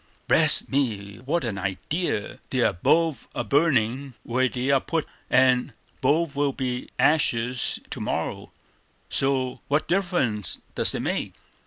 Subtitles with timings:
[0.27, 2.39] "Bless me, what an idee!
[2.49, 8.01] They are both a burnin' where they are put, and both will be ashes to
[8.01, 8.51] morrow;
[9.09, 11.33] so what difference doos it make?"